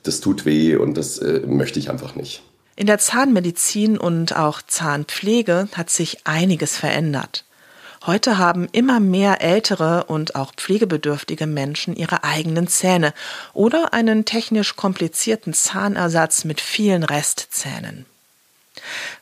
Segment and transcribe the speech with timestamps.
[0.04, 2.44] das tut weh und das äh, möchte ich einfach nicht.
[2.76, 7.46] In der Zahnmedizin und auch Zahnpflege hat sich einiges verändert.
[8.04, 13.14] Heute haben immer mehr ältere und auch pflegebedürftige Menschen ihre eigenen Zähne
[13.54, 18.08] oder einen technisch komplizierten Zahnersatz mit vielen Restzähnen.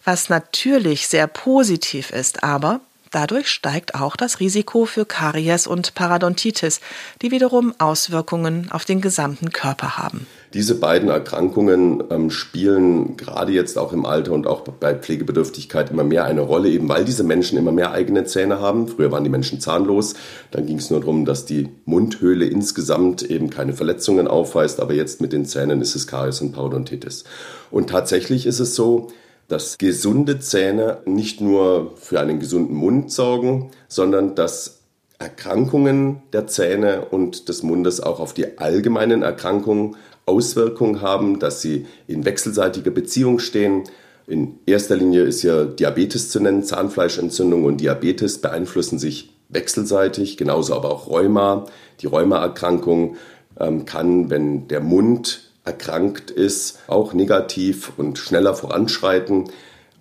[0.06, 2.80] Was natürlich sehr positiv ist, aber
[3.12, 6.80] dadurch steigt auch das Risiko für Karies und Parodontitis,
[7.22, 10.26] die wiederum Auswirkungen auf den gesamten Körper haben.
[10.54, 16.04] Diese beiden Erkrankungen ähm, spielen gerade jetzt auch im Alter und auch bei Pflegebedürftigkeit immer
[16.04, 18.88] mehr eine Rolle, eben weil diese Menschen immer mehr eigene Zähne haben.
[18.88, 20.16] Früher waren die Menschen zahnlos,
[20.50, 25.22] dann ging es nur darum, dass die Mundhöhle insgesamt eben keine Verletzungen aufweist, aber jetzt
[25.22, 27.26] mit den Zähnen ist es Karies und Parodontitis.
[27.70, 29.10] Und tatsächlich ist es so,
[29.50, 34.80] dass gesunde Zähne nicht nur für einen gesunden Mund sorgen, sondern dass
[35.20, 39.98] Erkrankungen der Zähne und des Mundes auch auf die allgemeinen Erkrankungen
[40.30, 43.84] Auswirkungen haben, dass sie in wechselseitiger Beziehung stehen.
[44.28, 50.76] In erster Linie ist ja Diabetes zu nennen, Zahnfleischentzündung und Diabetes beeinflussen sich wechselseitig, genauso
[50.76, 51.66] aber auch Rheuma.
[52.02, 53.18] Die Rheumaerkrankung
[53.60, 59.50] ähm, kann, wenn der Mund erkrankt ist, auch negativ und schneller voranschreiten.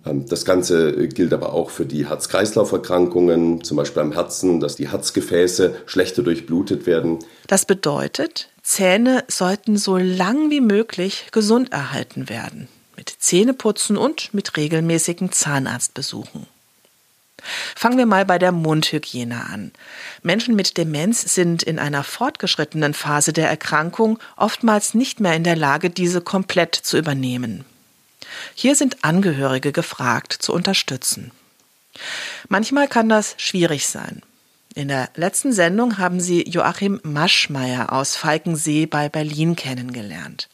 [0.05, 4.89] Ähm, das Ganze gilt aber auch für die Herz-Kreislauf-Erkrankungen, zum Beispiel am Herzen, dass die
[4.89, 7.19] Herzgefäße schlechter durchblutet werden.
[7.47, 14.57] Das bedeutet, Zähne sollten so lang wie möglich gesund erhalten werden, mit Zähneputzen und mit
[14.57, 16.47] regelmäßigen Zahnarztbesuchen.
[17.75, 19.71] Fangen wir mal bei der Mundhygiene an.
[20.23, 25.55] Menschen mit Demenz sind in einer fortgeschrittenen Phase der Erkrankung oftmals nicht mehr in der
[25.55, 27.65] Lage, diese komplett zu übernehmen.
[28.53, 31.31] Hier sind Angehörige gefragt, zu unterstützen.
[32.47, 34.21] Manchmal kann das schwierig sein.
[34.79, 40.47] In der letzten Sendung haben Sie Joachim Maschmeyer aus Falkensee bei Berlin kennengelernt.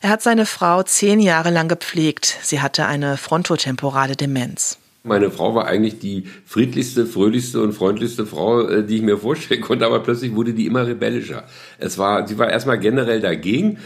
[0.00, 2.36] Er hat seine Frau zehn Jahre lang gepflegt.
[2.42, 4.78] Sie hatte eine frontotemporale Demenz.
[5.04, 9.60] Meine Frau war eigentlich die friedlichste, fröhlichste und freundlichste Frau, äh, die ich mir vorstellen
[9.60, 11.44] konnte, aber plötzlich wurde die immer rebellischer.
[11.78, 13.78] Es war, sie war erstmal generell dagegen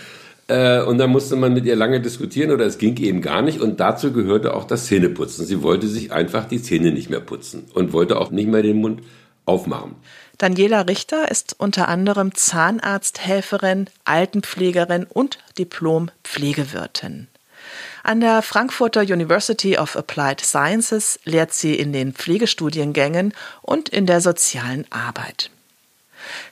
[0.47, 3.61] äh, und dann musste man mit ihr lange diskutieren oder es ging eben gar nicht.
[3.61, 5.45] Und dazu gehörte auch das Zähneputzen.
[5.45, 8.79] Sie wollte sich einfach die Zähne nicht mehr putzen und wollte auch nicht mehr den
[8.79, 9.03] Mund
[9.49, 9.97] aufmachen.
[10.39, 17.27] Daniela Richter ist unter anderem Zahnarzthelferin, Altenpflegerin und Diplom-Pflegewirtin.
[18.05, 24.21] An der Frankfurter University of Applied Sciences lehrt sie in den Pflegestudiengängen und in der
[24.21, 25.51] sozialen Arbeit.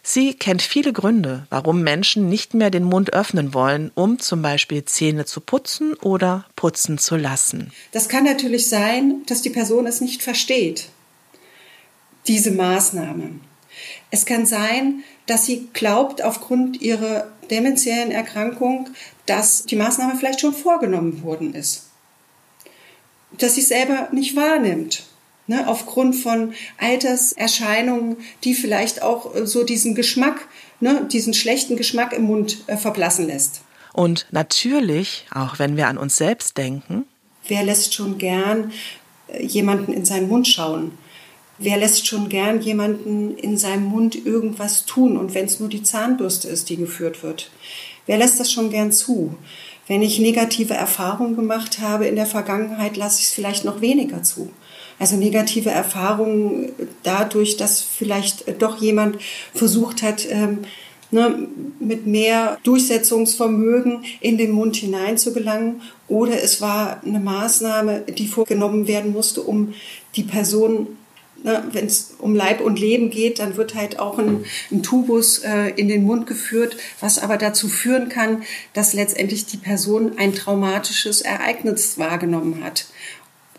[0.03, 4.85] Sie kennt viele Gründe, warum Menschen nicht mehr den Mund öffnen wollen, um zum Beispiel
[4.85, 7.73] Zähne zu putzen oder putzen zu lassen.
[7.93, 10.89] Das kann natürlich sein, dass die Person es nicht versteht,
[12.29, 13.31] diese Maßnahme.
[14.11, 18.91] Es kann sein, dass sie glaubt, aufgrund ihrer demenziellen Erkrankung,
[19.27, 21.87] dass die Maßnahme vielleicht schon vorgenommen worden ist.
[23.39, 25.05] Dass sie selber nicht wahrnimmt
[25.47, 30.49] ne, aufgrund von Alterserscheinungen, die vielleicht auch äh, so diesen Geschmack,
[30.81, 33.63] ne, diesen schlechten Geschmack im Mund äh, verblassen lässt.
[33.93, 37.07] Und natürlich, auch wenn wir an uns selbst denken,
[37.49, 38.73] wer lässt schon gern
[39.29, 40.97] äh, jemanden in seinen Mund schauen?
[41.59, 45.17] Wer lässt schon gern jemanden in seinem Mund irgendwas tun?
[45.17, 47.51] Und wenn es nur die Zahnbürste ist, die geführt wird.
[48.07, 49.35] Wer lässt das schon gern zu?
[49.87, 54.23] Wenn ich negative Erfahrungen gemacht habe in der Vergangenheit, lasse ich es vielleicht noch weniger
[54.23, 54.51] zu.
[54.99, 56.71] Also negative Erfahrungen
[57.03, 59.19] dadurch, dass vielleicht doch jemand
[59.55, 60.59] versucht hat, ähm,
[61.11, 61.49] ne,
[61.79, 65.83] mit mehr Durchsetzungsvermögen in den Mund hinein zu gelangen.
[66.09, 69.75] Oder es war eine Maßnahme, die vorgenommen werden musste, um
[70.17, 70.89] die Person
[71.47, 75.39] Ne, wenn es um Leib und Leben geht, dann wird halt auch ein, ein Tubus
[75.45, 80.35] äh, in den Mund geführt, was aber dazu führen kann, dass letztendlich die Person ein
[80.35, 82.87] traumatisches Ereignis wahrgenommen hat,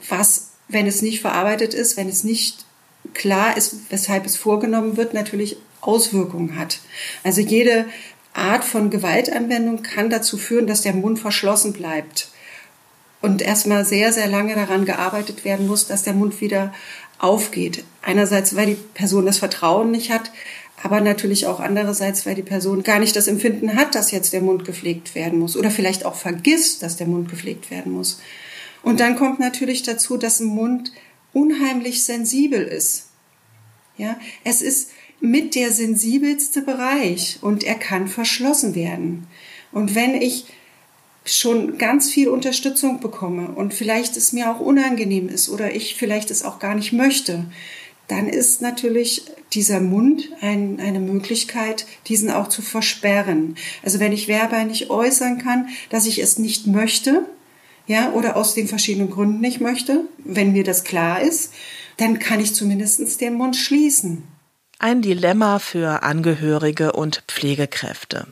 [0.09, 2.65] was wenn es nicht verarbeitet ist, wenn es nicht
[3.13, 6.79] klar ist, weshalb es vorgenommen wird, natürlich Auswirkungen hat.
[7.23, 7.85] Also jede
[8.33, 12.27] Art von Gewaltanwendung kann dazu führen, dass der Mund verschlossen bleibt
[13.21, 16.73] und erstmal sehr, sehr lange daran gearbeitet werden muss, dass der Mund wieder
[17.19, 17.83] aufgeht.
[18.01, 20.31] Einerseits, weil die Person das Vertrauen nicht hat,
[20.81, 24.41] aber natürlich auch andererseits, weil die Person gar nicht das Empfinden hat, dass jetzt der
[24.41, 28.21] Mund gepflegt werden muss oder vielleicht auch vergisst, dass der Mund gepflegt werden muss.
[28.83, 30.91] Und dann kommt natürlich dazu, dass ein Mund
[31.33, 33.07] unheimlich sensibel ist.
[33.97, 39.25] Ja, es ist mit der sensibelste Bereich und er kann verschlossen werden.
[39.71, 40.45] Und wenn ich
[41.27, 46.31] schon ganz viel Unterstützung bekomme und vielleicht es mir auch unangenehm ist oder ich vielleicht
[46.31, 47.45] es auch gar nicht möchte,
[48.07, 53.55] dann ist natürlich dieser Mund ein, eine Möglichkeit, diesen auch zu versperren.
[53.83, 57.25] Also wenn ich verbal nicht äußern kann, dass ich es nicht möchte,
[57.85, 61.53] ja, oder aus den verschiedenen Gründen nicht möchte, wenn mir das klar ist,
[61.97, 64.23] dann kann ich zumindest den Mund schließen.
[64.79, 68.27] Ein Dilemma für Angehörige und Pflegekräfte.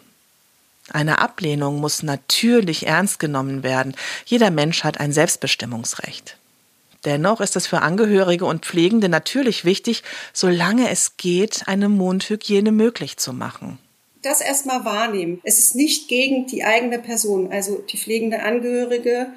[0.91, 3.95] Eine Ablehnung muss natürlich ernst genommen werden.
[4.25, 6.37] Jeder Mensch hat ein Selbstbestimmungsrecht.
[7.05, 13.17] Dennoch ist es für Angehörige und Pflegende natürlich wichtig, solange es geht, eine Mundhygiene möglich
[13.17, 13.79] zu machen
[14.25, 15.39] das erstmal wahrnehmen.
[15.43, 19.27] Es ist nicht gegen die eigene Person, also die pflegende Angehörige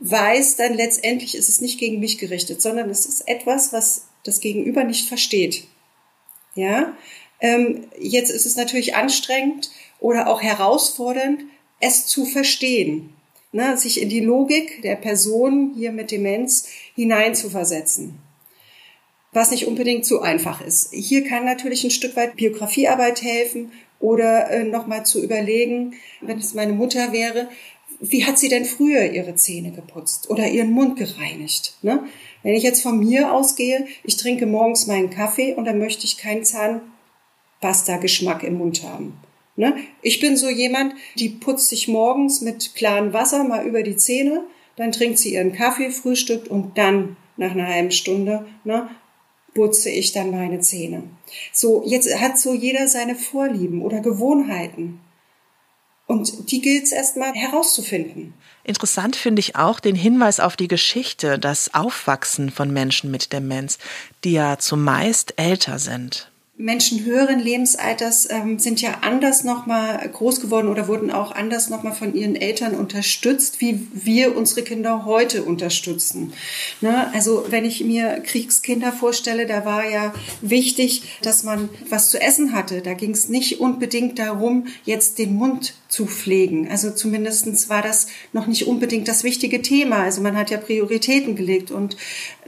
[0.00, 4.40] weiß dann letztendlich, ist es nicht gegen mich gerichtet, sondern es ist etwas, was das
[4.40, 5.66] Gegenüber nicht versteht.
[6.54, 6.94] Ja,
[7.40, 9.70] ähm, jetzt ist es natürlich anstrengend
[10.04, 11.40] oder auch herausfordernd,
[11.80, 13.14] es zu verstehen,
[13.52, 18.18] ne, sich in die Logik der Person hier mit Demenz hineinzuversetzen
[19.34, 20.92] was nicht unbedingt so einfach ist.
[20.92, 26.54] Hier kann natürlich ein Stück weit Biografiearbeit helfen oder äh, nochmal zu überlegen, wenn es
[26.54, 27.48] meine Mutter wäre,
[28.00, 31.76] wie hat sie denn früher ihre Zähne geputzt oder ihren Mund gereinigt?
[31.82, 32.04] Ne?
[32.42, 36.18] Wenn ich jetzt von mir ausgehe, ich trinke morgens meinen Kaffee und dann möchte ich
[36.18, 39.18] keinen Zahnpasta-Geschmack im Mund haben.
[39.56, 39.76] Ne?
[40.02, 44.44] Ich bin so jemand, die putzt sich morgens mit klarem Wasser mal über die Zähne,
[44.76, 48.88] dann trinkt sie ihren Kaffee, frühstückt und dann nach einer halben Stunde ne,
[49.54, 51.04] putze ich dann meine Zähne.
[51.52, 55.00] So, jetzt hat so jeder seine Vorlieben oder Gewohnheiten.
[56.06, 58.34] Und die gilt es erstmal herauszufinden.
[58.62, 63.78] Interessant finde ich auch den Hinweis auf die Geschichte, das Aufwachsen von Menschen mit Demenz,
[64.22, 66.30] die ja zumeist älter sind.
[66.56, 71.94] Menschen höheren Lebensalters ähm, sind ja anders nochmal groß geworden oder wurden auch anders nochmal
[71.94, 76.32] von ihren Eltern unterstützt, wie wir unsere Kinder heute unterstützen.
[76.80, 77.12] Ne?
[77.12, 82.52] Also wenn ich mir Kriegskinder vorstelle, da war ja wichtig, dass man was zu essen
[82.52, 82.82] hatte.
[82.82, 86.68] Da ging es nicht unbedingt darum, jetzt den Mund zu pflegen.
[86.68, 90.02] Also zumindestens war das noch nicht unbedingt das wichtige Thema.
[90.02, 91.96] Also man hat ja Prioritäten gelegt und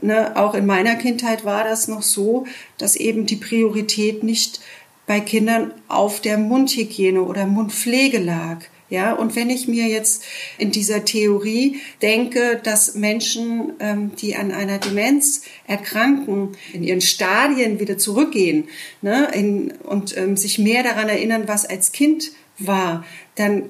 [0.01, 2.45] ne, auch in meiner Kindheit war das noch so,
[2.77, 4.59] dass eben die Priorität nicht
[5.05, 8.65] bei Kindern auf der Mundhygiene oder Mundpflege lag.
[8.89, 10.23] Ja, und wenn ich mir jetzt
[10.57, 17.81] in dieser Theorie denke, dass Menschen, ähm, die an einer Demenz erkranken, in ihren Stadien
[17.81, 18.69] wieder zurückgehen
[19.01, 23.69] ne, in, und ähm, sich mehr daran erinnern, was als Kind war, dann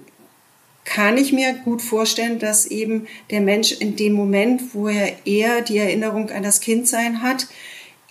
[0.86, 5.62] kann ich mir gut vorstellen, dass eben der Mensch in dem Moment, wo er eher
[5.62, 7.48] die Erinnerung an das Kindsein hat,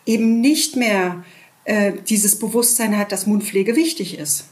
[0.04, 1.24] eben nicht mehr
[1.64, 4.48] äh, dieses Bewusstsein hat, dass Mundpflege wichtig ist.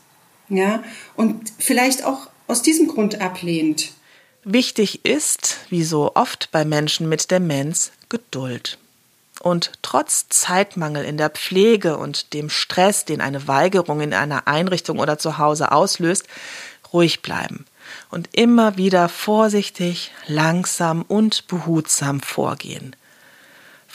[0.49, 0.83] Ja,
[1.17, 3.93] und vielleicht auch aus diesem Grund ablehnt.
[4.45, 8.79] Wichtig ist, wie so oft bei Menschen mit Demenz, Geduld.
[9.41, 14.99] Und trotz Zeitmangel in der Pflege und dem Stress, den eine Weigerung in einer Einrichtung
[14.99, 16.27] oder zu Hause auslöst,
[16.93, 17.67] ruhig bleiben
[18.11, 22.95] und immer wieder vorsichtig, langsam und behutsam vorgehen.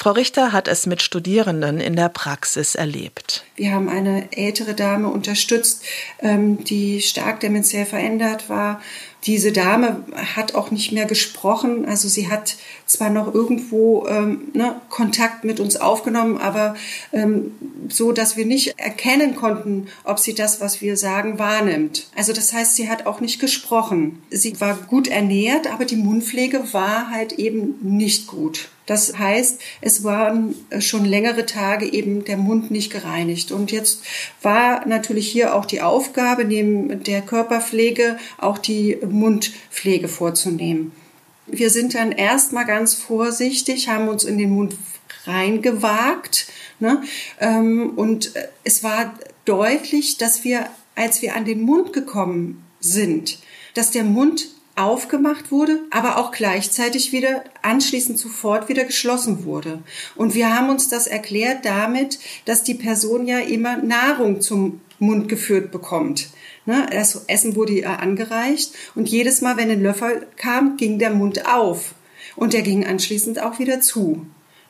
[0.01, 3.43] Frau Richter hat es mit Studierenden in der Praxis erlebt.
[3.57, 5.83] Wir haben eine ältere Dame unterstützt,
[6.21, 8.81] ähm, die stark dementiell verändert war.
[9.25, 10.03] Diese Dame
[10.35, 11.85] hat auch nicht mehr gesprochen.
[11.85, 16.75] Also sie hat zwar noch irgendwo ähm, ne, Kontakt mit uns aufgenommen, aber
[17.11, 17.51] ähm,
[17.89, 22.07] so, dass wir nicht erkennen konnten, ob sie das, was wir sagen, wahrnimmt.
[22.15, 24.21] Also das heißt, sie hat auch nicht gesprochen.
[24.29, 28.69] Sie war gut ernährt, aber die Mundpflege war halt eben nicht gut.
[28.89, 33.51] Das heißt, es waren äh, schon längere Tage eben der Mund nicht gereinigt.
[33.51, 34.01] Und jetzt
[34.41, 40.91] war natürlich hier auch die Aufgabe, neben der Körperpflege auch die Mundpflege vorzunehmen.
[41.45, 44.75] Wir sind dann erstmal ganz vorsichtig, haben uns in den Mund
[45.25, 46.47] reingewagt.
[46.79, 47.03] Ne?
[47.39, 49.13] Ähm, und äh, es war
[49.45, 50.65] deutlich, dass wir,
[50.95, 53.37] als wir an den Mund gekommen sind,
[53.75, 54.47] dass der Mund
[54.79, 59.79] aufgemacht wurde, aber auch gleichzeitig wieder anschließend sofort wieder geschlossen wurde.
[60.15, 65.29] Und wir haben uns das erklärt damit, dass die Person ja immer Nahrung zum Mund
[65.29, 66.29] geführt bekommt.
[66.65, 71.11] Ne, das Essen wurde ihr angereicht und jedes Mal, wenn ein Löffel kam, ging der
[71.11, 71.95] Mund auf
[72.35, 74.25] und der ging anschließend auch wieder zu.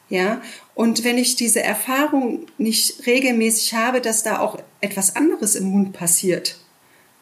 [0.10, 0.42] Ja,
[0.74, 5.94] und wenn ich diese Erfahrung nicht regelmäßig habe, dass da auch etwas anderes im Mund
[5.94, 6.58] passiert,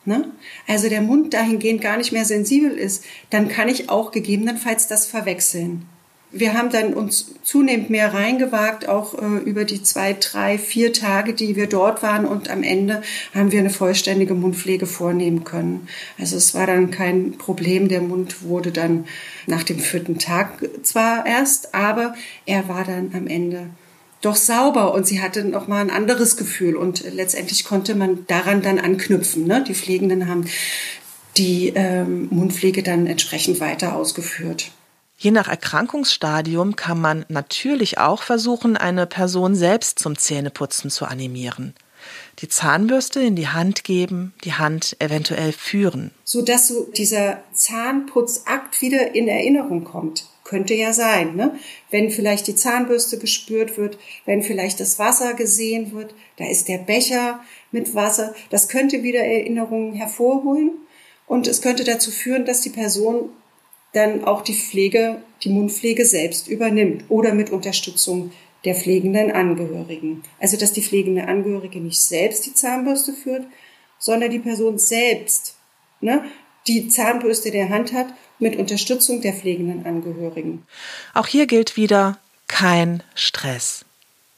[0.08, 0.32] ne?
[0.68, 5.06] also der Mund dahingehend gar nicht mehr sensibel ist, dann kann ich auch gegebenenfalls das
[5.06, 5.88] verwechseln.
[6.30, 11.34] Wir haben dann uns zunehmend mehr reingewagt, auch äh, über die zwei, drei, vier Tage,
[11.34, 12.26] die wir dort waren.
[12.26, 13.02] Und am Ende
[13.34, 15.88] haben wir eine vollständige Mundpflege vornehmen können.
[16.20, 17.88] Also es war dann kein Problem.
[17.88, 19.06] Der Mund wurde dann
[19.46, 22.14] nach dem vierten Tag zwar erst, aber
[22.46, 23.70] er war dann am Ende
[24.22, 28.62] doch sauber und sie hatte noch mal ein anderes Gefühl und letztendlich konnte man daran
[28.62, 29.46] dann anknüpfen.
[29.46, 29.64] Ne?
[29.64, 30.46] Die Pflegenden haben
[31.38, 34.72] die ähm, Mundpflege dann entsprechend weiter ausgeführt.
[35.20, 41.74] Je nach Erkrankungsstadium kann man natürlich auch versuchen, eine Person selbst zum Zähneputzen zu animieren.
[42.40, 46.12] Die Zahnbürste in die Hand geben, die Hand eventuell führen.
[46.24, 50.28] So dass so dieser Zahnputzakt wieder in Erinnerung kommt.
[50.48, 51.60] Könnte ja sein, ne?
[51.92, 56.78] Wenn vielleicht die Zahnbürste gespürt wird, wenn vielleicht das Wasser gesehen wird, da ist der
[56.78, 57.42] Becher
[57.74, 58.34] mit Wasser.
[58.50, 60.72] Das könnte wieder Erinnerungen hervorholen
[61.28, 63.30] und es könnte dazu führen, dass die Person
[63.92, 68.32] dann auch die Pflege, die Mundpflege selbst übernimmt oder mit Unterstützung
[68.64, 70.24] der pflegenden Angehörigen.
[70.40, 73.46] Also dass die pflegende Angehörige nicht selbst die Zahnbürste führt,
[74.00, 75.58] sondern die Person selbst
[76.00, 76.24] ne,
[76.68, 78.08] die Zahnbürste der Hand hat
[78.40, 80.64] mit Unterstützung der pflegenden Angehörigen.
[81.14, 83.86] Auch hier gilt wieder kein Stress.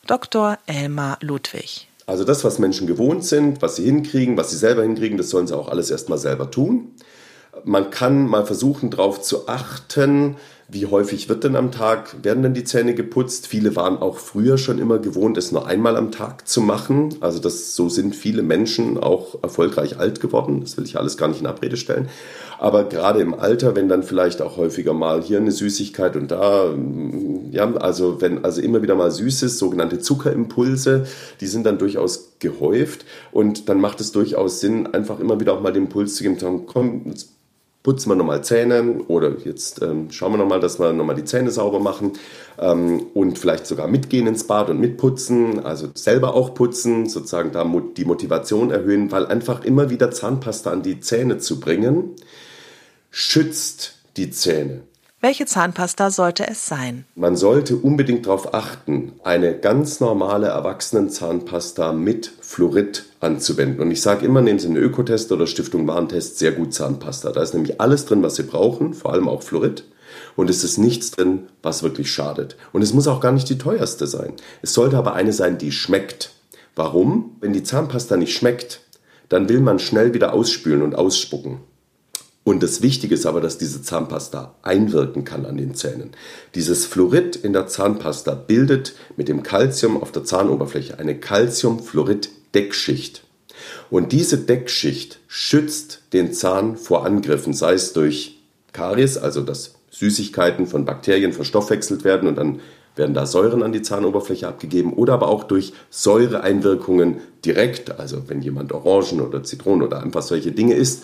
[0.08, 0.58] Dr.
[0.66, 1.88] Elmar Ludwig.
[2.06, 5.46] Also das, was Menschen gewohnt sind, was sie hinkriegen, was sie selber hinkriegen, das sollen
[5.46, 6.96] sie auch alles erstmal selber tun.
[7.64, 10.38] Man kann mal versuchen, darauf zu achten,
[10.72, 13.48] Wie häufig wird denn am Tag, werden denn die Zähne geputzt?
[13.48, 17.16] Viele waren auch früher schon immer gewohnt, es nur einmal am Tag zu machen.
[17.22, 20.62] Also das, so sind viele Menschen auch erfolgreich alt geworden.
[20.62, 22.08] Das will ich alles gar nicht in Abrede stellen.
[22.60, 26.72] Aber gerade im Alter, wenn dann vielleicht auch häufiger mal hier eine Süßigkeit und da,
[27.50, 31.08] ja, also wenn also immer wieder mal Süßes, sogenannte Zuckerimpulse,
[31.42, 35.62] die sind dann durchaus gehäuft und dann macht es durchaus Sinn, einfach immer wieder auch
[35.62, 37.30] mal den Impuls zu geben, komm, jetzt
[37.84, 41.50] putzen wir nochmal Zähne oder jetzt ähm, schauen wir nochmal, dass wir nochmal die Zähne
[41.50, 42.14] sauber machen
[42.60, 47.64] ähm, und vielleicht sogar mitgehen ins Bad und mitputzen, also selber auch putzen, sozusagen da
[47.96, 52.16] die Motivation erhöhen, weil einfach immer wieder Zahnpasta an die Zähne zu bringen,
[53.12, 54.82] schützt die Zähne.
[55.22, 57.04] Welche Zahnpasta sollte es sein?
[57.14, 63.82] Man sollte unbedingt darauf achten, eine ganz normale Erwachsenenzahnpasta mit Fluorid anzuwenden.
[63.82, 67.34] Und ich sage immer, nehmen Sie einen Ökotest oder Stiftung Warentest sehr gut Zahnpasta.
[67.34, 69.84] Da ist nämlich alles drin, was Sie brauchen, vor allem auch Fluorid.
[70.38, 72.56] Und es ist nichts drin, was wirklich schadet.
[72.72, 74.32] Und es muss auch gar nicht die teuerste sein.
[74.62, 76.32] Es sollte aber eine sein, die schmeckt.
[76.78, 77.36] Warum?
[77.42, 78.80] Wenn die Zahnpasta nicht schmeckt,
[79.28, 81.60] dann will man schnell wieder ausspülen und ausspucken.
[82.50, 86.10] Und das Wichtige ist aber, dass diese Zahnpasta einwirken kann an den Zähnen.
[86.56, 93.24] Dieses Fluorid in der Zahnpasta bildet mit dem Calcium auf der Zahnoberfläche eine Calciumfluorid-Deckschicht.
[93.92, 98.40] Und diese Deckschicht schützt den Zahn vor Angriffen, sei es durch
[98.74, 102.62] Karies, also dass Süßigkeiten von Bakterien verstoffwechselt werden und dann
[102.96, 108.42] werden da Säuren an die Zahnoberfläche abgegeben oder aber auch durch Säureeinwirkungen direkt, also wenn
[108.42, 111.04] jemand Orangen oder Zitronen oder einfach solche Dinge isst,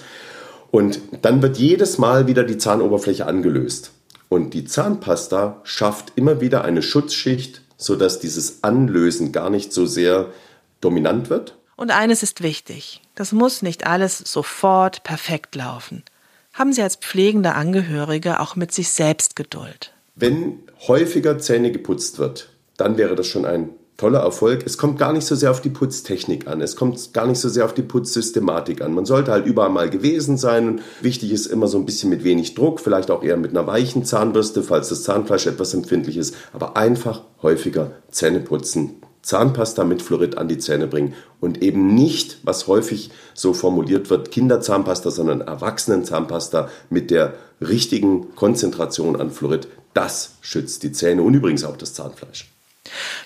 [0.76, 3.92] und dann wird jedes Mal wieder die Zahnoberfläche angelöst.
[4.28, 10.34] Und die Zahnpasta schafft immer wieder eine Schutzschicht, sodass dieses Anlösen gar nicht so sehr
[10.82, 11.56] dominant wird.
[11.78, 13.02] Und eines ist wichtig.
[13.16, 16.04] Das muss nicht alles sofort perfekt laufen.
[16.54, 19.94] Haben Sie als pflegende Angehörige auch mit sich selbst Geduld.
[20.16, 24.64] Wenn häufiger Zähne geputzt wird, dann wäre das schon ein toller Erfolg.
[24.66, 26.62] Es kommt gar nicht so sehr auf die Putztechnik an.
[26.62, 28.94] Es kommt gar nicht so sehr auf die Putzsystematik an.
[28.94, 30.82] Man sollte halt überall mal gewesen sein.
[31.02, 34.04] Wichtig ist immer so ein bisschen mit wenig Druck, vielleicht auch eher mit einer weichen
[34.04, 36.36] Zahnbürste, falls das Zahnfleisch etwas empfindlich ist.
[36.54, 39.02] Aber einfach häufiger Zähne putzen.
[39.22, 44.30] Zahnpasta mit Fluorid an die Zähne bringen und eben nicht, was häufig so formuliert wird,
[44.30, 49.68] Kinderzahnpasta, sondern Erwachsenenzahnpasta mit der richtigen Konzentration an Fluorid.
[49.96, 52.55] Das schützt die Zähne und übrigens auch das Zahnfleisch.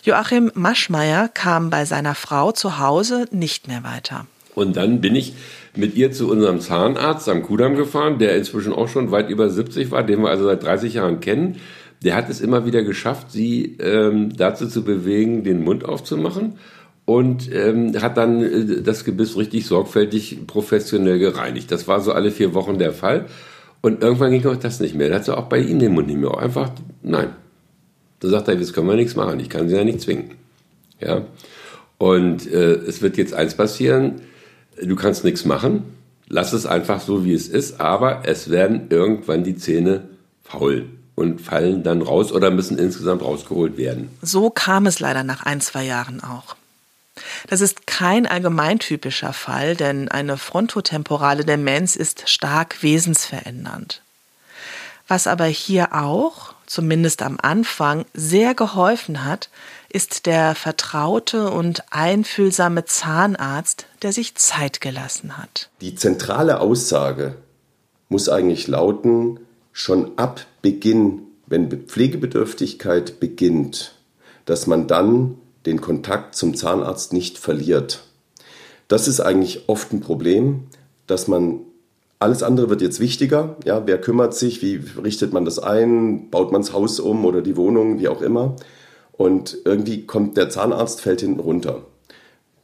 [0.04, 4.26] Joachim Maschmeyer kam bei seiner Frau zu Hause nicht mehr weiter.
[4.56, 5.34] Und dann bin ich
[5.76, 9.91] mit ihr zu unserem Zahnarzt am Kudamm gefahren, der inzwischen auch schon weit über 70
[9.91, 11.58] war, den wir also seit 30 Jahren kennen.
[12.04, 16.54] Der hat es immer wieder geschafft, sie ähm, dazu zu bewegen, den Mund aufzumachen
[17.06, 21.72] und ähm, hat dann äh, das Gebiss richtig sorgfältig professionell gereinigt.
[21.72, 23.26] Das war so alle vier Wochen der Fall.
[23.82, 25.10] Und irgendwann ging auch das nicht mehr.
[25.10, 26.38] Da hat sie auch bei ihm den Mund nicht mehr.
[26.38, 26.69] Einfach,
[27.02, 27.30] nein,
[28.20, 30.32] da sagt er, jetzt können wir nichts machen, ich kann sie ja nicht zwingen.
[31.00, 31.26] Ja?
[31.98, 34.22] Und äh, es wird jetzt eins passieren,
[34.82, 35.84] du kannst nichts machen,
[36.28, 40.08] lass es einfach so, wie es ist, aber es werden irgendwann die Zähne
[40.44, 44.10] faul und fallen dann raus oder müssen insgesamt rausgeholt werden.
[44.22, 46.56] So kam es leider nach ein, zwei Jahren auch.
[47.48, 54.02] Das ist kein allgemeintypischer Fall, denn eine frontotemporale Demenz ist stark wesensverändernd.
[55.10, 59.50] Was aber hier auch, zumindest am Anfang, sehr geholfen hat,
[59.90, 65.70] ist der vertraute und einfühlsame Zahnarzt, der sich Zeit gelassen hat.
[65.82, 67.36] Die zentrale Aussage
[68.08, 69.40] muss eigentlich lauten,
[69.72, 73.96] schon ab Beginn, wenn Pflegebedürftigkeit beginnt,
[74.46, 78.04] dass man dann den Kontakt zum Zahnarzt nicht verliert.
[78.88, 80.68] Das ist eigentlich oft ein Problem,
[81.08, 81.62] dass man
[82.20, 83.56] alles andere wird jetzt wichtiger.
[83.64, 84.62] Ja, wer kümmert sich?
[84.62, 86.30] Wie richtet man das ein?
[86.30, 88.00] Baut man das Haus um oder die Wohnung?
[88.00, 88.58] Wie auch immer.
[89.14, 91.86] Und irgendwie kommt der Zahnarzt, fällt hinten runter.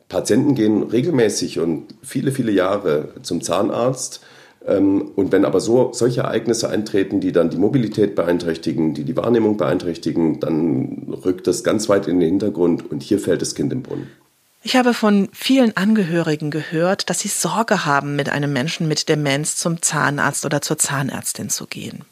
[0.10, 4.22] Patienten gehen regelmäßig und viele, viele Jahre zum Zahnarzt.
[4.66, 9.18] Ähm, und wenn aber so, solche Ereignisse eintreten, die dann die Mobilität beeinträchtigen, die die
[9.18, 13.72] Wahrnehmung beeinträchtigen, dann rückt das ganz weit in den Hintergrund und hier fällt das Kind
[13.74, 14.08] im Brunnen.
[14.68, 19.58] Ich habe von vielen Angehörigen gehört, dass sie Sorge haben, mit einem Menschen mit Demenz
[19.58, 22.04] zum Zahnarzt oder zur Zahnärztin zu gehen.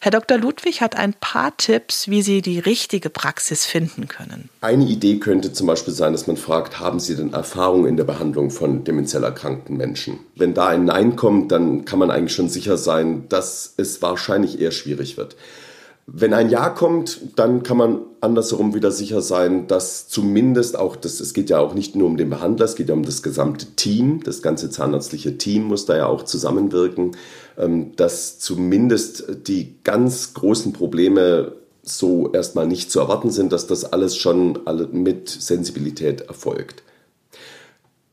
[0.00, 0.38] Herr Dr.
[0.38, 4.48] Ludwig hat ein paar Tipps, wie Sie die richtige Praxis finden können.
[4.60, 8.04] Eine Idee könnte zum Beispiel sein, dass man fragt, haben Sie denn Erfahrung in der
[8.04, 10.18] Behandlung von demenziell erkrankten Menschen?
[10.34, 14.60] Wenn da ein Nein kommt, dann kann man eigentlich schon sicher sein, dass es wahrscheinlich
[14.60, 15.36] eher schwierig wird.
[16.08, 21.18] Wenn ein Ja kommt, dann kann man andersherum wieder sicher sein, dass zumindest auch das,
[21.18, 23.66] es geht ja auch nicht nur um den Behandler, es geht ja um das gesamte
[23.74, 27.16] Team, das ganze zahnärztliche Team muss da ja auch zusammenwirken,
[27.58, 33.84] ähm, dass zumindest die ganz großen Probleme so erstmal nicht zu erwarten sind, dass das
[33.84, 34.60] alles schon
[34.92, 36.84] mit Sensibilität erfolgt.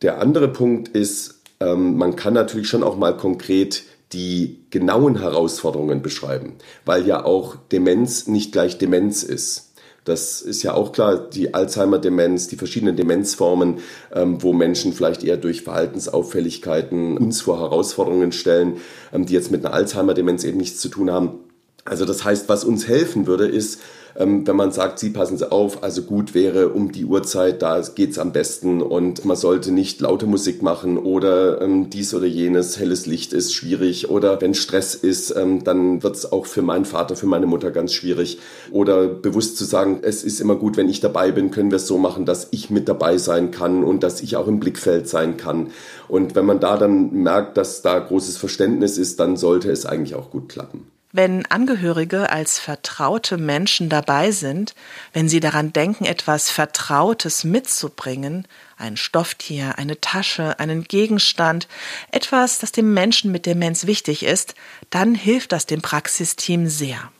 [0.01, 6.01] Der andere Punkt ist, ähm, man kann natürlich schon auch mal konkret die genauen Herausforderungen
[6.01, 6.53] beschreiben,
[6.85, 9.73] weil ja auch Demenz nicht gleich Demenz ist.
[10.05, 13.77] Das ist ja auch klar, die Alzheimer-Demenz, die verschiedenen Demenzformen,
[14.13, 18.77] ähm, wo Menschen vielleicht eher durch Verhaltensauffälligkeiten uns vor Herausforderungen stellen,
[19.13, 21.39] ähm, die jetzt mit einer Alzheimer-Demenz eben nichts zu tun haben.
[21.85, 23.79] Also das heißt, was uns helfen würde, ist,
[24.15, 27.81] ähm, wenn man sagt, Sie passen Sie auf, also gut wäre um die Uhrzeit, da
[27.81, 32.79] geht's am besten und man sollte nicht laute Musik machen oder ähm, dies oder jenes,
[32.79, 37.15] helles Licht ist schwierig oder wenn Stress ist, ähm, dann wird's auch für meinen Vater,
[37.15, 38.39] für meine Mutter ganz schwierig
[38.71, 41.87] oder bewusst zu sagen, es ist immer gut, wenn ich dabei bin, können wir es
[41.87, 45.37] so machen, dass ich mit dabei sein kann und dass ich auch im Blickfeld sein
[45.37, 45.71] kann.
[46.07, 50.15] Und wenn man da dann merkt, dass da großes Verständnis ist, dann sollte es eigentlich
[50.15, 50.92] auch gut klappen.
[51.15, 54.73] Wenn Angehörige als vertraute Menschen dabei sind,
[55.13, 58.47] wenn sie daran denken, etwas Vertrautes mitzubringen,
[58.77, 61.67] ein Stofftier, eine Tasche, einen Gegenstand,
[62.11, 64.55] etwas, das dem Menschen mit Demenz wichtig ist,
[64.89, 67.11] dann hilft das dem Praxisteam sehr.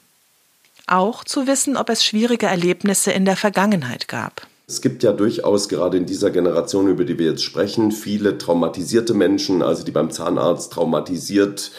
[0.88, 4.48] Auch zu wissen, ob es schwierige Erlebnisse in der Vergangenheit gab.
[4.66, 9.14] Es gibt ja durchaus gerade in dieser Generation, über die wir jetzt sprechen, viele traumatisierte
[9.14, 11.72] Menschen, also die beim Zahnarzt traumatisiert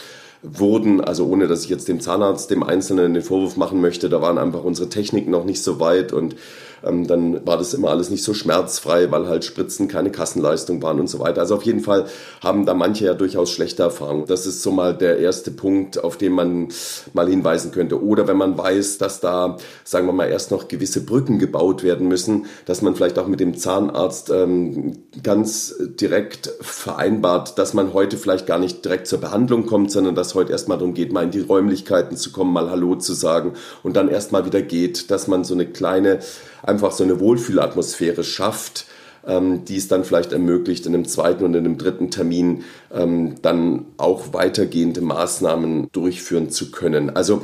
[0.44, 4.20] wurden, also ohne dass ich jetzt dem Zahnarzt, dem Einzelnen den Vorwurf machen möchte, da
[4.20, 6.36] waren einfach unsere Techniken noch nicht so weit und
[6.84, 11.00] ähm, dann war das immer alles nicht so schmerzfrei, weil halt Spritzen keine Kassenleistung waren
[11.00, 11.40] und so weiter.
[11.40, 12.06] Also auf jeden Fall
[12.42, 14.26] haben da manche ja durchaus schlechte Erfahrungen.
[14.26, 16.68] Das ist so mal der erste Punkt, auf den man
[17.12, 18.02] mal hinweisen könnte.
[18.02, 22.08] Oder wenn man weiß, dass da, sagen wir mal, erst noch gewisse Brücken gebaut werden
[22.08, 28.16] müssen, dass man vielleicht auch mit dem Zahnarzt ähm, ganz direkt vereinbart, dass man heute
[28.16, 31.30] vielleicht gar nicht direkt zur Behandlung kommt, sondern dass heute erstmal darum geht, mal in
[31.30, 35.44] die Räumlichkeiten zu kommen, mal Hallo zu sagen und dann erstmal wieder geht, dass man
[35.44, 36.20] so eine kleine
[36.64, 38.86] einfach so eine Wohlfühlatmosphäre schafft,
[39.26, 43.36] ähm, die es dann vielleicht ermöglicht, in einem zweiten und in einem dritten Termin ähm,
[43.42, 47.10] dann auch weitergehende Maßnahmen durchführen zu können.
[47.10, 47.42] Also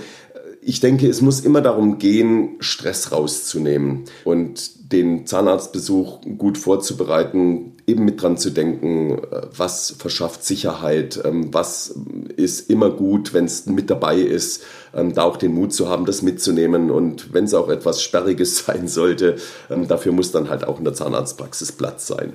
[0.63, 8.05] ich denke, es muss immer darum gehen, Stress rauszunehmen und den Zahnarztbesuch gut vorzubereiten, eben
[8.05, 11.95] mit dran zu denken, äh, was verschafft Sicherheit, ähm, was
[12.41, 14.63] ist immer gut, wenn es mit dabei ist,
[14.95, 18.59] ähm, da auch den Mut zu haben, das mitzunehmen und wenn es auch etwas Sperriges
[18.67, 19.37] sein sollte,
[19.71, 22.33] ähm, dafür muss dann halt auch in der Zahnarztpraxis Platz sein.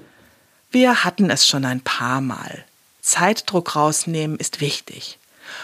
[0.71, 2.65] Wir hatten es schon ein paar Mal.
[3.01, 5.19] Zeitdruck rausnehmen ist wichtig.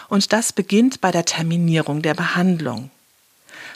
[0.09, 2.91] Und das beginnt bei der Terminierung der Behandlung.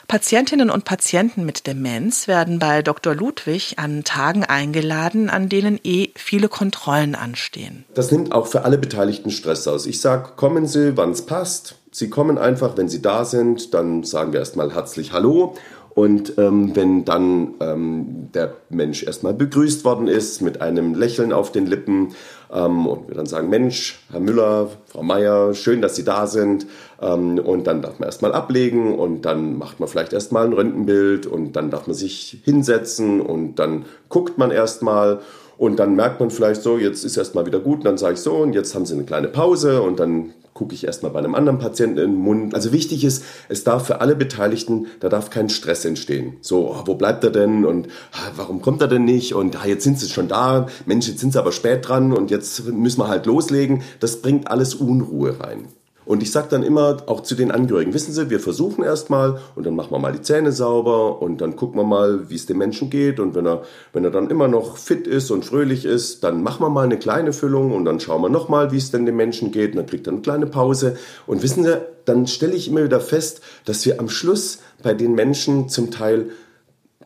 [0.08, 3.14] Patientinnen und Patienten mit Demenz werden bei Dr.
[3.14, 7.84] Ludwig an Tagen eingeladen, an denen eh viele Kontrollen anstehen.
[7.94, 9.84] Das nimmt auch für alle Beteiligten Stress aus.
[9.86, 11.76] Ich sage, kommen Sie, wann es passt.
[11.90, 15.54] Sie kommen einfach, wenn Sie da sind, dann sagen wir erstmal herzlich Hallo
[15.96, 21.52] und ähm, wenn dann ähm, der Mensch erstmal begrüßt worden ist mit einem Lächeln auf
[21.52, 22.14] den Lippen
[22.52, 26.66] ähm, und wir dann sagen, Mensch, Herr Müller, Frau Meier, schön, dass Sie da sind.
[27.00, 31.26] Ähm, und dann darf man erstmal ablegen und dann macht man vielleicht erstmal ein Röntgenbild
[31.26, 35.20] und dann darf man sich hinsetzen und dann guckt man erstmal
[35.58, 38.20] und dann merkt man vielleicht so, jetzt ist erstmal wieder gut und dann sage ich
[38.20, 41.34] so und jetzt haben Sie eine kleine Pause und dann gucke ich erstmal bei einem
[41.34, 42.54] anderen Patienten in den Mund.
[42.54, 46.38] Also wichtig ist, es darf für alle Beteiligten, da darf kein Stress entstehen.
[46.40, 49.66] So, oh, wo bleibt er denn und ah, warum kommt er denn nicht und ah,
[49.66, 53.00] jetzt sind sie schon da, Mensch, jetzt sind sie aber spät dran und jetzt müssen
[53.00, 53.82] wir halt loslegen.
[54.00, 55.68] Das bringt alles Unruhe rein.
[56.06, 59.66] Und ich sage dann immer auch zu den Angehörigen, wissen Sie, wir versuchen erstmal und
[59.66, 62.58] dann machen wir mal die Zähne sauber und dann gucken wir mal, wie es dem
[62.58, 63.18] Menschen geht.
[63.18, 66.62] Und wenn er, wenn er dann immer noch fit ist und fröhlich ist, dann machen
[66.62, 69.50] wir mal eine kleine Füllung und dann schauen wir nochmal, wie es denn dem Menschen
[69.50, 69.72] geht.
[69.72, 70.96] Und dann kriegt er eine kleine Pause.
[71.26, 75.16] Und wissen Sie, dann stelle ich immer wieder fest, dass wir am Schluss bei den
[75.16, 76.30] Menschen zum Teil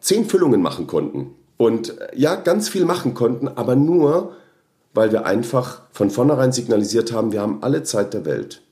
[0.01, 1.35] zehn Füllungen machen konnten.
[1.57, 4.33] Und ja, ganz viel machen konnten, aber nur,
[4.93, 8.63] weil wir einfach von vornherein signalisiert haben, wir haben alle Zeit der Welt.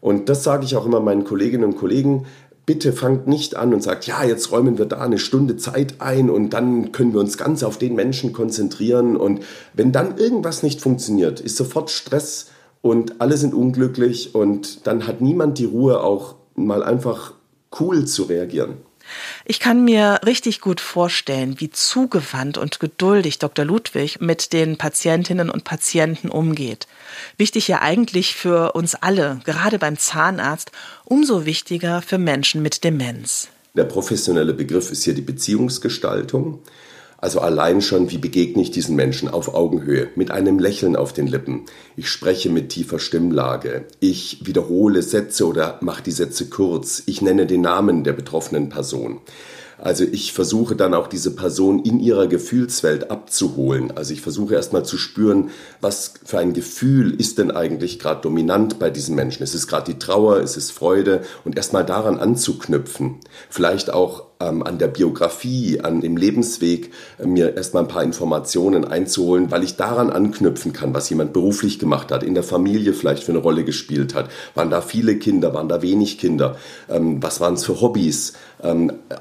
[0.00, 2.26] Und das sage ich auch immer meinen Kolleginnen und Kollegen.
[2.66, 6.28] Bitte fangt nicht an und sagt, ja, jetzt räumen wir da eine Stunde Zeit ein
[6.28, 9.16] und dann können wir uns ganz auf den Menschen konzentrieren.
[9.16, 9.40] Und
[9.72, 12.50] wenn dann irgendwas nicht funktioniert, ist sofort Stress
[12.82, 17.32] und alle sind unglücklich und dann hat niemand die Ruhe, auch mal einfach
[17.80, 18.87] cool zu reagieren.
[19.44, 23.64] Ich kann mir richtig gut vorstellen, wie zugewandt und geduldig Dr.
[23.64, 26.86] Ludwig mit den Patientinnen und Patienten umgeht.
[27.36, 30.72] Wichtig ja eigentlich für uns alle, gerade beim Zahnarzt,
[31.04, 33.48] umso wichtiger für Menschen mit Demenz.
[33.74, 36.60] Der professionelle Begriff ist hier die Beziehungsgestaltung.
[37.20, 41.26] Also allein schon, wie begegne ich diesen Menschen auf Augenhöhe, mit einem Lächeln auf den
[41.26, 41.64] Lippen.
[41.96, 43.86] Ich spreche mit tiefer Stimmlage.
[43.98, 47.02] Ich wiederhole Sätze oder mache die Sätze kurz.
[47.06, 49.20] Ich nenne den Namen der betroffenen Person.
[49.80, 53.92] Also ich versuche dann auch diese Person in ihrer Gefühlswelt abzuholen.
[53.96, 58.78] Also ich versuche erstmal zu spüren, was für ein Gefühl ist denn eigentlich gerade dominant
[58.78, 59.42] bei diesen Menschen.
[59.42, 63.16] Ist es gerade die Trauer, ist es Freude und erstmal daran anzuknüpfen.
[63.48, 68.84] Vielleicht auch ähm, an der Biografie, an dem Lebensweg äh, mir erstmal ein paar Informationen
[68.84, 73.24] einzuholen, weil ich daran anknüpfen kann, was jemand beruflich gemacht hat, in der Familie vielleicht
[73.24, 74.30] für eine Rolle gespielt hat.
[74.54, 76.56] Waren da viele Kinder, waren da wenig Kinder?
[76.88, 78.34] Ähm, was waren es für Hobbys,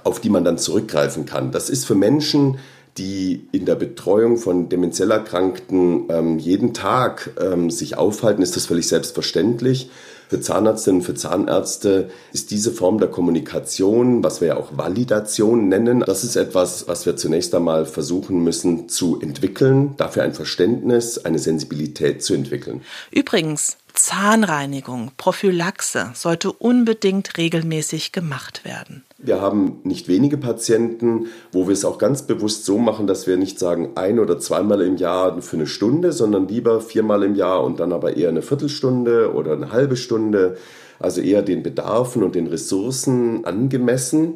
[0.04, 1.52] auf die man dann zurückgreifen kann?
[1.52, 2.58] Das ist für Menschen,
[2.98, 8.66] die in der Betreuung von demenziell Erkrankten ähm, jeden Tag ähm, sich aufhalten, ist das
[8.66, 9.90] völlig selbstverständlich.
[10.30, 16.02] Für Zahnärztinnen, für Zahnärzte ist diese Form der Kommunikation, was wir ja auch Validation nennen,
[16.02, 21.40] das ist etwas, was wir zunächst einmal versuchen müssen zu entwickeln, dafür ein Verständnis, eine
[21.40, 22.82] Sensibilität zu entwickeln.
[23.12, 29.04] Übrigens, Zahnreinigung, Prophylaxe sollte unbedingt regelmäßig gemacht werden.
[29.18, 33.38] Wir haben nicht wenige Patienten, wo wir es auch ganz bewusst so machen, dass wir
[33.38, 37.64] nicht sagen ein oder zweimal im Jahr für eine Stunde, sondern lieber viermal im Jahr
[37.64, 40.58] und dann aber eher eine Viertelstunde oder eine halbe Stunde.
[41.00, 44.36] Also eher den Bedarfen und den Ressourcen angemessen.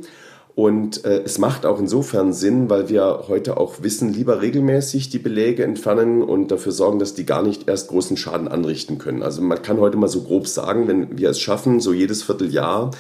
[0.54, 5.20] Und äh, es macht auch insofern Sinn, weil wir heute auch wissen, lieber regelmäßig die
[5.20, 9.24] Beläge entfernen und dafür sorgen, dass die gar nicht erst großen Schaden anrichten können.
[9.24, 12.92] Also man kann heute mal so grob sagen, wenn wir es schaffen, so jedes Vierteljahr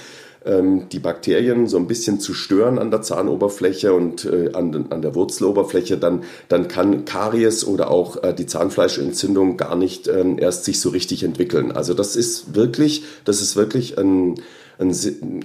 [0.45, 5.01] ähm, die Bakterien so ein bisschen zu stören an der Zahnoberfläche und äh, an, an
[5.01, 10.65] der Wurzeloberfläche, dann, dann kann Karies oder auch äh, die Zahnfleischentzündung gar nicht ähm, erst
[10.65, 11.71] sich so richtig entwickeln.
[11.71, 14.35] Also das ist wirklich, das ist wirklich ein,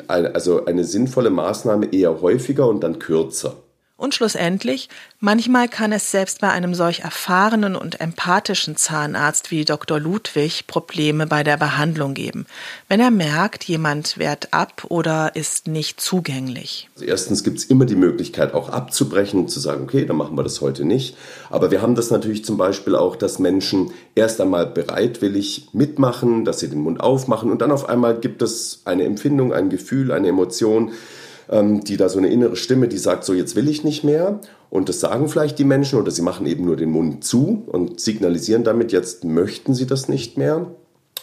[0.09, 3.65] also eine sinnvolle Maßnahme eher häufiger und dann kürzer.
[3.99, 9.99] Und schlussendlich, manchmal kann es selbst bei einem solch erfahrenen und empathischen Zahnarzt wie Dr.
[9.99, 12.45] Ludwig Probleme bei der Behandlung geben,
[12.89, 16.91] wenn er merkt, jemand wehrt ab oder ist nicht zugänglich.
[16.95, 20.37] Also erstens gibt es immer die Möglichkeit, auch abzubrechen und zu sagen, okay, dann machen
[20.37, 21.17] wir das heute nicht.
[21.49, 26.61] Aber wir haben das natürlich zum Beispiel auch, dass Menschen erst einmal bereitwillig mitmachen, dass
[26.61, 30.29] sie den Mund aufmachen und dann auf einmal gibt es eine Empfindung, ein Gefühl, eine
[30.29, 30.93] Emotion,
[31.49, 34.41] ähm, die da so eine innere Stimme, die sagt, so jetzt will ich nicht mehr.
[34.71, 38.01] Und das sagen vielleicht die Menschen oder sie machen eben nur den Mund zu und
[38.01, 40.67] signalisieren damit, jetzt möchten sie das nicht mehr.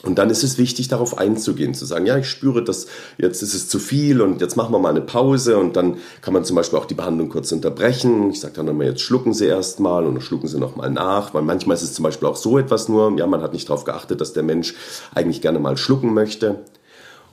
[0.02, 3.54] Und dann ist es wichtig, darauf einzugehen, zu sagen, ja, ich spüre, dass jetzt ist
[3.54, 6.58] es zu viel und jetzt machen wir mal eine Pause und dann kann man zum
[6.58, 8.30] Beispiel auch die Behandlung kurz unterbrechen.
[8.30, 11.44] Ich sage dann immer, jetzt schlucken Sie erstmal und dann schlucken Sie nochmal nach, weil
[11.44, 14.20] manchmal ist es zum Beispiel auch so etwas nur, ja, man hat nicht darauf geachtet,
[14.20, 14.76] dass der Mensch
[15.16, 16.60] eigentlich gerne mal schlucken möchte.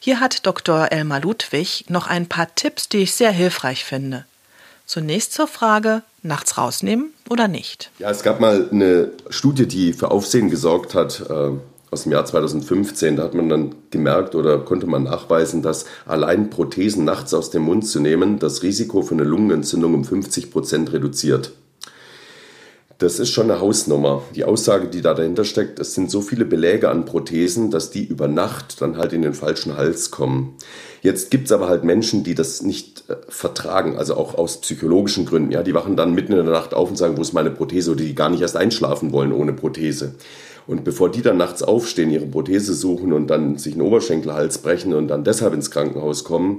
[0.00, 0.90] Hier hat Dr.
[0.90, 4.24] Elmar Ludwig noch ein paar Tipps, die ich sehr hilfreich finde.
[4.86, 7.92] Zunächst zur Frage, nachts rausnehmen oder nicht.
[8.00, 11.20] Ja, es gab mal eine Studie, die für Aufsehen gesorgt hat.
[11.30, 11.52] Äh,
[11.90, 16.50] aus dem Jahr 2015, da hat man dann gemerkt oder konnte man nachweisen, dass allein
[16.50, 20.92] Prothesen nachts aus dem Mund zu nehmen das Risiko für eine Lungenentzündung um 50 Prozent
[20.92, 21.52] reduziert.
[22.98, 24.22] Das ist schon eine Hausnummer.
[24.34, 28.04] Die Aussage, die da dahinter steckt, es sind so viele Beläge an Prothesen, dass die
[28.04, 30.56] über Nacht dann halt in den falschen Hals kommen.
[31.00, 35.26] Jetzt gibt es aber halt Menschen, die das nicht äh, vertragen, also auch aus psychologischen
[35.26, 35.52] Gründen.
[35.52, 37.92] Ja, die wachen dann mitten in der Nacht auf und sagen, wo ist meine Prothese?
[37.92, 40.16] Oder die gar nicht erst einschlafen wollen ohne Prothese.
[40.68, 44.94] Und bevor die dann nachts aufstehen, ihre Prothese suchen und dann sich einen Oberschenkelhals brechen
[44.94, 46.58] und dann deshalb ins Krankenhaus kommen,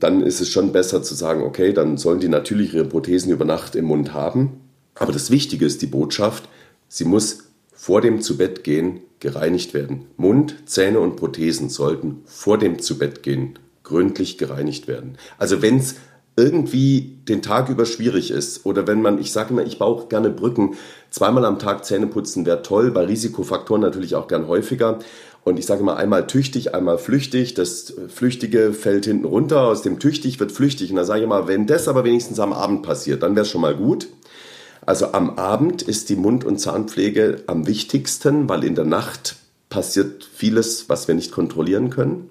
[0.00, 3.44] dann ist es schon besser zu sagen, okay, dann sollen die natürlich ihre Prothesen über
[3.44, 4.60] Nacht im Mund haben
[4.98, 6.48] aber das Wichtige ist die Botschaft,
[6.88, 10.06] sie muss vor dem Zubettgehen gereinigt werden.
[10.16, 15.16] Mund, Zähne und Prothesen sollten vor dem Zubettgehen gründlich gereinigt werden.
[15.38, 15.96] Also wenn es
[16.38, 20.30] irgendwie den Tag über schwierig ist oder wenn man, ich sage immer, ich baue gerne
[20.30, 20.76] Brücken,
[21.10, 25.00] zweimal am Tag Zähne putzen wäre toll, bei Risikofaktoren natürlich auch gern häufiger.
[25.44, 27.54] Und ich sage immer einmal tüchtig, einmal flüchtig.
[27.54, 30.90] Das Flüchtige fällt hinten runter, aus dem tüchtig wird flüchtig.
[30.90, 33.50] Und da sage ich immer, wenn das aber wenigstens am Abend passiert, dann wäre es
[33.50, 34.08] schon mal gut.
[34.84, 39.36] Also am Abend ist die Mund- und Zahnpflege am wichtigsten, weil in der Nacht
[39.70, 42.28] passiert vieles, was wir nicht kontrollieren können.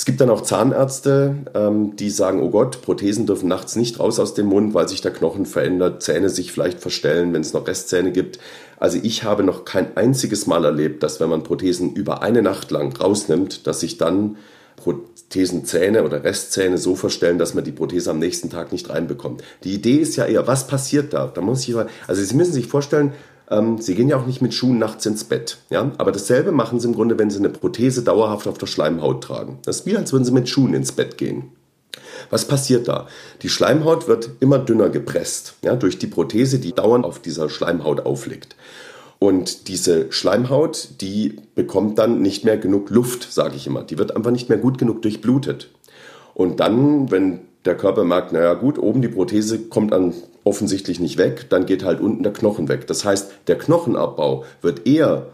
[0.00, 4.18] Es gibt dann auch Zahnärzte, ähm, die sagen, oh Gott, Prothesen dürfen nachts nicht raus
[4.18, 7.66] aus dem Mund, weil sich der Knochen verändert, Zähne sich vielleicht verstellen, wenn es noch
[7.66, 8.38] Restzähne gibt.
[8.78, 12.70] Also ich habe noch kein einziges Mal erlebt, dass wenn man Prothesen über eine Nacht
[12.70, 14.38] lang rausnimmt, dass sich dann
[14.76, 19.44] Prothesenzähne oder Restzähne so verstellen, dass man die Prothese am nächsten Tag nicht reinbekommt.
[19.64, 21.26] Die Idee ist ja eher, was passiert da?
[21.26, 23.12] Da muss ich, also Sie müssen sich vorstellen,
[23.50, 25.90] ähm, Sie gehen ja auch nicht mit Schuhen nachts ins Bett, ja?
[25.98, 29.58] Aber dasselbe machen Sie im Grunde, wenn Sie eine Prothese dauerhaft auf der Schleimhaut tragen.
[29.64, 31.50] Das ist wie, als würden Sie mit Schuhen ins Bett gehen.
[32.30, 33.08] Was passiert da?
[33.42, 38.06] Die Schleimhaut wird immer dünner gepresst, ja, durch die Prothese, die dauernd auf dieser Schleimhaut
[38.06, 38.56] aufliegt.
[39.18, 43.82] Und diese Schleimhaut, die bekommt dann nicht mehr genug Luft, sage ich immer.
[43.82, 45.70] Die wird einfach nicht mehr gut genug durchblutet.
[46.32, 50.14] Und dann, wenn der Körper merkt, naja gut, oben die Prothese kommt dann
[50.50, 52.88] offensichtlich nicht weg, dann geht halt unten der Knochen weg.
[52.88, 55.28] Das heißt, der Knochenabbau wird eher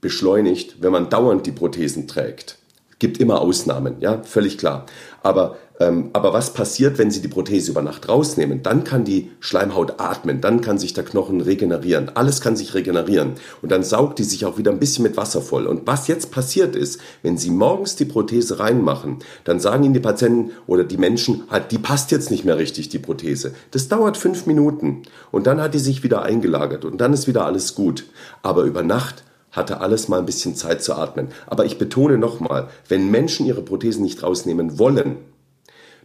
[0.00, 2.58] beschleunigt, wenn man dauernd die Prothesen trägt.
[2.98, 4.86] Gibt immer Ausnahmen, ja, völlig klar.
[5.22, 8.62] Aber ähm, aber was passiert, wenn Sie die Prothese über Nacht rausnehmen?
[8.62, 13.32] Dann kann die Schleimhaut atmen, dann kann sich der Knochen regenerieren, alles kann sich regenerieren
[13.60, 15.66] und dann saugt die sich auch wieder ein bisschen mit Wasser voll.
[15.66, 20.00] Und was jetzt passiert ist, wenn Sie morgens die Prothese reinmachen, dann sagen Ihnen die
[20.00, 23.52] Patienten oder die Menschen, halt, die passt jetzt nicht mehr richtig, die Prothese.
[23.72, 25.02] Das dauert fünf Minuten
[25.32, 28.04] und dann hat die sich wieder eingelagert und dann ist wieder alles gut.
[28.42, 29.24] Aber über Nacht
[29.54, 31.28] hatte alles mal ein bisschen Zeit zu atmen.
[31.46, 35.16] Aber ich betone nochmal, wenn Menschen ihre Prothesen nicht rausnehmen wollen,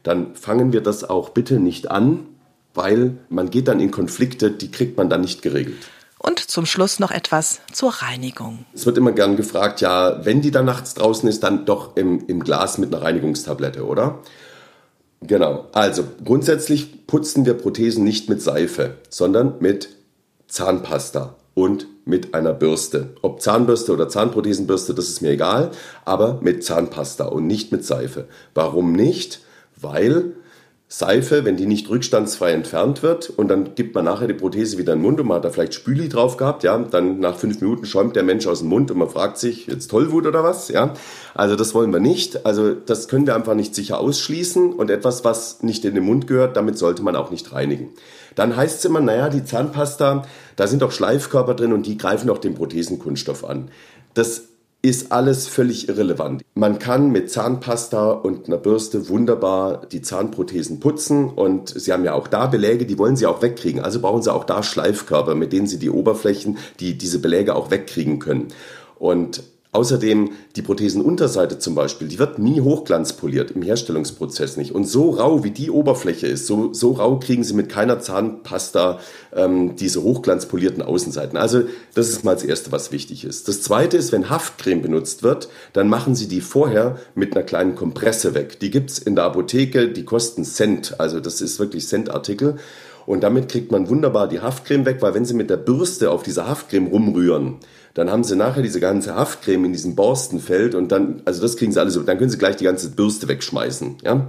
[0.04, 2.26] dann fangen wir das auch bitte nicht an,
[2.74, 5.90] weil man geht dann in Konflikte, die kriegt man dann nicht geregelt.
[6.20, 8.66] Und zum Schluss noch etwas zur Reinigung.
[8.74, 12.28] Es wird immer gern gefragt, ja, wenn die dann nachts draußen ist, dann doch im,
[12.28, 14.20] im Glas mit einer Reinigungstablette, oder?
[15.22, 15.68] Genau.
[15.72, 19.90] Also grundsätzlich putzen wir Prothesen nicht mit Seife, sondern mit
[20.48, 23.12] Zahnpasta und mit einer Bürste.
[23.22, 25.72] Ob Zahnbürste oder Zahnprothesenbürste, das ist mir egal,
[26.04, 28.28] aber mit Zahnpasta und nicht mit Seife.
[28.54, 29.42] Warum nicht?
[29.82, 30.34] weil
[30.92, 34.94] Seife, wenn die nicht rückstandsfrei entfernt wird und dann gibt man nachher die Prothese wieder
[34.94, 37.62] in den Mund und man hat da vielleicht Spüli drauf gehabt, ja, dann nach fünf
[37.62, 40.68] Minuten schäumt der Mensch aus dem Mund und man fragt sich, jetzt Tollwut oder was,
[40.70, 40.96] ja.
[41.36, 42.44] Also das wollen wir nicht.
[42.44, 46.26] Also das können wir einfach nicht sicher ausschließen und etwas, was nicht in den Mund
[46.26, 47.90] gehört, damit sollte man auch nicht reinigen.
[48.34, 50.26] Dann heißt es immer, naja, die Zahnpasta,
[50.56, 53.70] da sind doch Schleifkörper drin und die greifen auch den Prothesenkunststoff an.
[54.16, 54.46] Das
[54.82, 56.44] ist alles völlig irrelevant.
[56.56, 62.14] Man kann mit Zahnpasta und einer Bürste wunderbar die Zahnprothesen putzen und Sie haben ja
[62.14, 63.82] auch da Beläge, die wollen Sie auch wegkriegen.
[63.82, 67.72] Also brauchen Sie auch da Schleifkörper, mit denen Sie die Oberflächen, die diese Beläge auch
[67.72, 68.48] wegkriegen können.
[68.98, 74.74] Und Außerdem die Prothesenunterseite zum Beispiel, die wird nie hochglanzpoliert im Herstellungsprozess nicht.
[74.74, 79.00] Und so rau wie die Oberfläche ist, so, so rau kriegen Sie mit keiner Zahnpasta
[79.32, 81.38] ähm, diese hochglanzpolierten Außenseiten.
[81.38, 83.48] Also das ist mal das Erste, was wichtig ist.
[83.48, 87.76] Das Zweite ist, wenn Haftcreme benutzt wird, dann machen Sie die vorher mit einer kleinen
[87.76, 88.60] Kompresse weg.
[88.60, 92.56] Die gibt's in der Apotheke, die kosten Cent, also das ist wirklich Centartikel.
[93.06, 96.24] Und damit kriegt man wunderbar die Haftcreme weg, weil wenn Sie mit der Bürste auf
[96.24, 97.58] dieser Haftcreme rumrühren,
[97.94, 101.72] dann haben sie nachher diese ganze Haftcreme in diesem Borstenfeld und dann, also das kriegen
[101.72, 104.28] sie alles so, dann können sie gleich die ganze Bürste wegschmeißen, ja.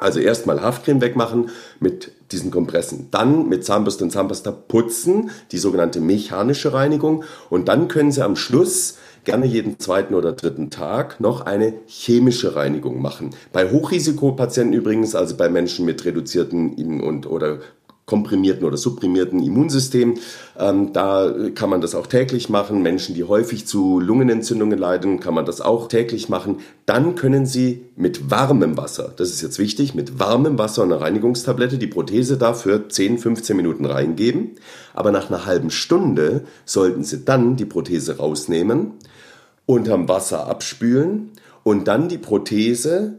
[0.00, 3.08] Also erstmal Haftcreme wegmachen mit diesen Kompressen.
[3.10, 7.24] Dann mit Zahnbürste und Zahnpasta putzen, die sogenannte mechanische Reinigung.
[7.50, 12.56] Und dann können Sie am Schluss gerne jeden zweiten oder dritten Tag noch eine chemische
[12.56, 13.30] Reinigung machen.
[13.52, 17.58] Bei Hochrisikopatienten übrigens, also bei Menschen mit reduzierten und oder
[18.10, 20.16] komprimierten oder supprimierten Immunsystem.
[20.58, 22.82] Ähm, da kann man das auch täglich machen.
[22.82, 26.58] Menschen, die häufig zu Lungenentzündungen leiden, kann man das auch täglich machen.
[26.86, 31.78] Dann können Sie mit warmem Wasser, das ist jetzt wichtig, mit warmem Wasser eine Reinigungstablette,
[31.78, 34.56] die Prothese dafür 10, 15 Minuten reingeben.
[34.92, 38.94] Aber nach einer halben Stunde sollten Sie dann die Prothese rausnehmen,
[39.66, 41.30] unterm Wasser abspülen
[41.62, 43.18] und dann die Prothese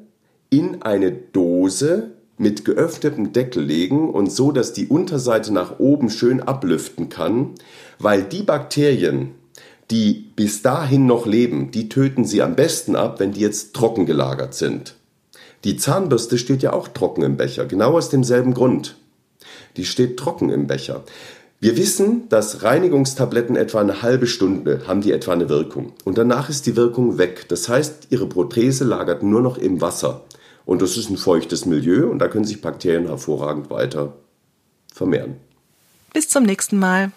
[0.50, 2.12] in eine Dose
[2.42, 7.52] mit geöffnetem Deckel legen und so, dass die Unterseite nach oben schön ablüften kann,
[8.00, 9.36] weil die Bakterien,
[9.92, 14.06] die bis dahin noch leben, die töten sie am besten ab, wenn die jetzt trocken
[14.06, 14.96] gelagert sind.
[15.64, 18.96] Die Zahnbürste steht ja auch trocken im Becher, genau aus demselben Grund.
[19.78, 21.04] Die steht trocken im Becher.
[21.60, 26.50] Wir wissen, dass Reinigungstabletten etwa eine halbe Stunde haben die etwa eine Wirkung und danach
[26.50, 27.46] ist die Wirkung weg.
[27.50, 30.24] Das heißt, Ihre Prothese lagert nur noch im Wasser.
[30.66, 34.14] Und das ist ein feuchtes Milieu und da können sich Bakterien hervorragend weiter
[34.93, 35.36] vermehren.
[36.14, 37.12] Bis zum nächsten Mal.